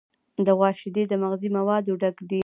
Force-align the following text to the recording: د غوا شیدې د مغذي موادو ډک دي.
د 0.45 0.47
غوا 0.57 0.69
شیدې 0.79 1.03
د 1.07 1.13
مغذي 1.21 1.49
موادو 1.57 1.99
ډک 2.01 2.17
دي. 2.29 2.39